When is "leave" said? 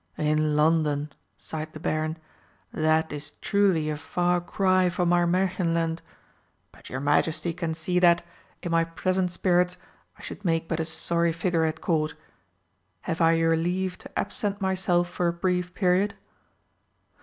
13.55-13.99